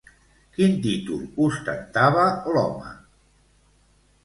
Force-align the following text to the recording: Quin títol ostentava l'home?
Quin 0.53 0.71
títol 0.85 1.19
ostentava 1.49 2.25
l'home? 2.57 2.97